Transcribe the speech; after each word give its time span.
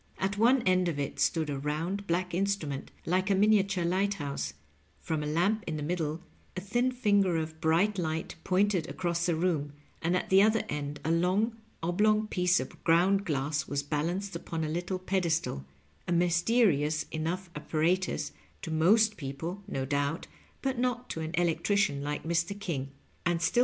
At 0.17 0.35
one 0.35 0.63
end 0.63 0.87
of 0.87 0.97
it 0.97 1.19
stood 1.19 1.47
a 1.51 1.59
round, 1.59 2.07
black 2.07 2.33
instrument 2.33 2.89
like 3.05 3.29
a 3.29 3.35
miniature 3.35 3.85
light 3.85 4.15
house; 4.15 4.55
from 4.99 5.21
a 5.21 5.27
lamp 5.27 5.63
in 5.67 5.77
the 5.77 5.83
middle 5.83 6.23
a 6.57 6.59
thin 6.59 6.91
finger 6.91 7.35
of 7.37 7.61
bright 7.61 7.99
light 7.99 8.33
pointed 8.43 8.89
across 8.89 9.27
the 9.27 9.35
room, 9.35 9.73
and 10.01 10.17
at 10.17 10.31
the 10.31 10.41
other 10.41 10.63
end 10.69 10.99
a 11.05 11.11
long, 11.11 11.55
oblong 11.83 12.25
piece 12.25 12.59
of 12.59 12.83
ground 12.83 13.25
glass 13.25 13.67
was 13.67 13.83
balanced 13.83 14.35
upon 14.35 14.63
a 14.63 14.69
little 14.69 14.97
pedestal— 14.97 15.65
^a 16.07 16.13
mysterious 16.15 17.03
enough 17.11 17.51
apparatus 17.55 18.31
to 18.63 18.71
most 18.71 19.17
people, 19.17 19.61
no 19.67 19.85
doubt, 19.85 20.25
but 20.63 20.79
not 20.79 21.11
to 21.11 21.19
an 21.19 21.29
electrician 21.35 22.01
like 22.03 22.23
Mr. 22.23 22.59
King, 22.59 22.89
and 23.23 23.39
still. 23.39 23.59